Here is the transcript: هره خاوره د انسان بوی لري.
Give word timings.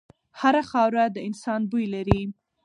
هره 0.39 0.61
خاوره 0.69 1.05
د 1.11 1.17
انسان 1.27 1.61
بوی 1.69 1.85
لري. 1.93 2.21